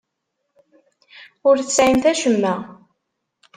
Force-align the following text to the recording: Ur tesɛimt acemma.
Ur 1.47 1.55
tesɛimt 1.59 2.05
acemma. 2.11 2.55